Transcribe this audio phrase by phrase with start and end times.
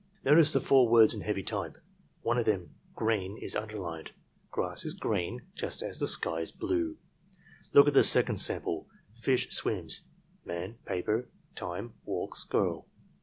[0.25, 1.77] "Notice the four words in heavy type.
[2.23, 4.09] One of them— green —^ is underlined.
[4.49, 6.97] Grass is green just as the sky is blue.
[7.71, 10.01] "Look at the second sample: Fish— swims::
[10.43, 12.87] man— paper, time, walks, girl.